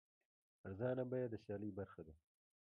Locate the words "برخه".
1.79-2.01